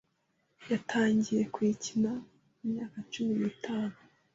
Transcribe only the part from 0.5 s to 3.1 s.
Yatangiye kuyikina mu myaka